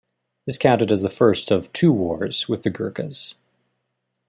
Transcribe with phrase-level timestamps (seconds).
[0.47, 3.35] This counted as the first of two wars with the Gurkhas.